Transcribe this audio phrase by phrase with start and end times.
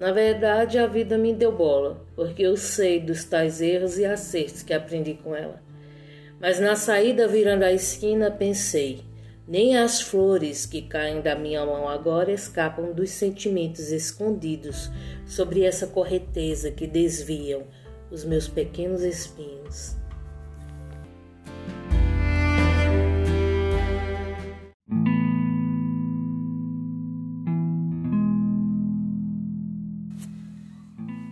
[0.00, 4.62] Na verdade, a vida me deu bola, porque eu sei dos tais erros e acertos
[4.62, 5.62] que aprendi com ela.
[6.40, 9.04] Mas na saída virando a esquina pensei:
[9.46, 14.90] nem as flores que caem da minha mão agora escapam dos sentimentos escondidos
[15.26, 17.64] sobre essa correteza que desviam
[18.10, 19.96] os meus pequenos espinhos.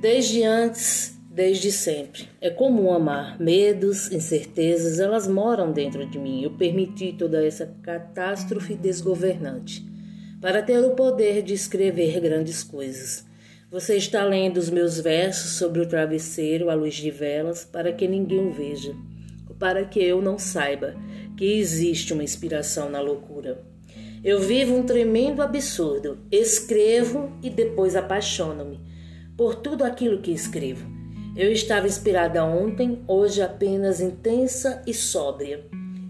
[0.00, 2.26] Desde antes, desde sempre.
[2.40, 3.38] É comum amar.
[3.38, 6.42] Medos, incertezas, elas moram dentro de mim.
[6.42, 9.84] Eu permiti toda essa catástrofe desgovernante
[10.40, 13.26] para ter o poder de escrever grandes coisas.
[13.70, 18.08] Você está lendo os meus versos sobre o travesseiro à luz de velas para que
[18.08, 18.94] ninguém o veja,
[19.58, 20.94] para que eu não saiba
[21.36, 23.62] que existe uma inspiração na loucura.
[24.24, 28.88] Eu vivo um tremendo absurdo, escrevo e depois apaixono-me
[29.40, 30.86] por tudo aquilo que escrevo.
[31.34, 35.64] Eu estava inspirada ontem, hoje apenas intensa e sóbria.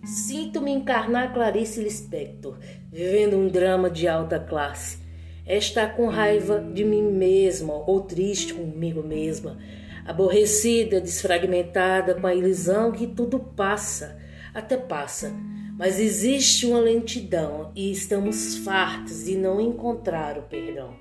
[0.04, 2.58] Sinto-me encarnar Clarice Lispector,
[2.90, 4.98] vivendo um drama de alta classe.
[5.46, 9.58] É estar com raiva de mim mesma ou triste comigo mesma,
[10.04, 14.18] aborrecida, desfragmentada, com a ilusão que tudo passa,
[14.52, 15.32] até passa.
[15.78, 20.99] Mas existe uma lentidão e estamos fartos de não encontrar o perdão.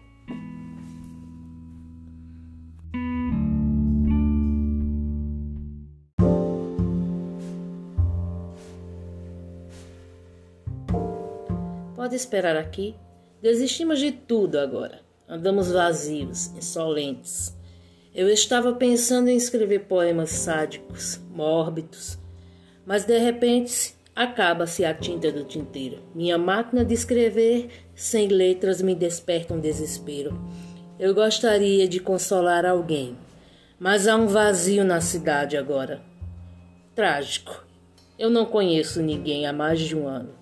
[12.10, 12.96] Pode esperar aqui.
[13.40, 15.02] Desistimos de tudo agora.
[15.28, 17.56] Andamos vazios, insolentes.
[18.16, 22.18] Eu estava pensando em escrever poemas sádicos, mórbidos,
[22.84, 26.02] mas de repente acaba-se a tinta do tinteiro.
[26.16, 30.34] Minha máquina de escrever sem letras me desperta um desespero.
[30.98, 33.16] Eu gostaria de consolar alguém,
[33.78, 36.02] mas há um vazio na cidade agora.
[36.96, 37.68] Trágico.
[38.18, 40.40] Eu não conheço ninguém há mais de um ano.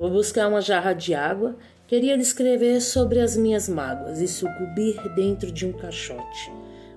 [0.00, 1.56] Vou buscar uma jarra de água.
[1.86, 6.50] Queria descrever sobre as minhas mágoas e sucumbir dentro de um caixote.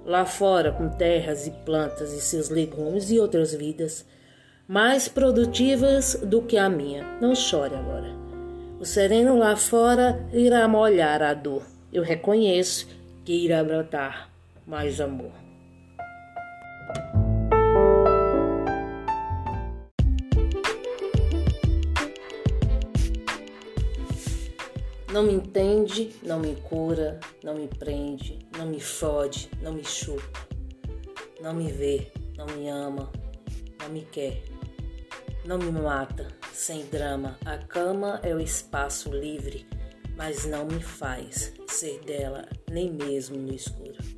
[0.05, 4.05] Lá fora, com terras e plantas e seus legumes e outras vidas,
[4.65, 7.03] mais produtivas do que a minha.
[7.19, 8.15] Não chore agora.
[8.79, 11.63] O sereno lá fora irá molhar a dor.
[11.91, 12.87] Eu reconheço
[13.25, 14.29] que irá brotar
[14.65, 15.42] mais amor.
[25.13, 30.47] Não me entende, não me cura, não me prende, não me fode, não me chupa,
[31.39, 33.11] não me vê, não me ama,
[33.79, 34.41] não me quer,
[35.45, 37.37] não me mata, sem drama.
[37.45, 39.67] A cama é o espaço livre,
[40.17, 44.12] mas não me faz ser dela, nem mesmo no escuro.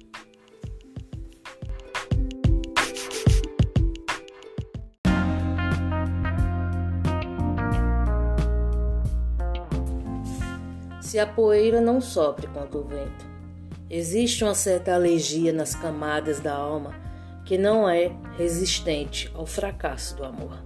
[11.06, 13.26] Se a poeira não sopre contra o vento.
[13.88, 16.96] Existe uma certa alergia nas camadas da alma
[17.46, 20.66] que não é resistente ao fracasso do amor.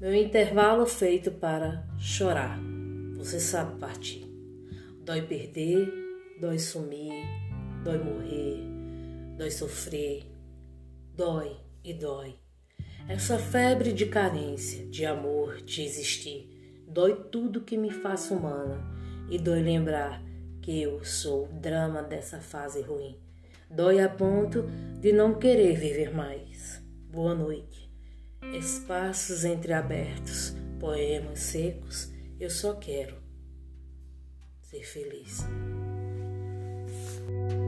[0.00, 2.58] Meu intervalo feito para chorar.
[3.16, 4.26] Você sabe partir.
[5.04, 6.05] Dói perder,
[6.38, 7.24] Dói sumir,
[7.82, 8.62] dói morrer,
[9.38, 10.26] dói sofrer,
[11.14, 12.38] dói e dói.
[13.08, 18.84] Essa febre de carência, de amor, de existir, dói tudo que me faça humana
[19.30, 20.22] e dói lembrar
[20.60, 23.18] que eu sou o drama dessa fase ruim.
[23.70, 24.64] Dói a ponto
[25.00, 26.82] de não querer viver mais.
[27.10, 27.90] Boa noite.
[28.52, 33.16] Espaços entreabertos, poemas secos, eu só quero
[34.60, 35.46] ser feliz.
[37.26, 37.65] thank you